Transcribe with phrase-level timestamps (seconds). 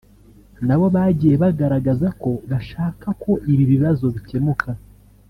[0.67, 4.69] nabo bagiye bagaragaza ko bashaka ko ibi bibazo bikemuka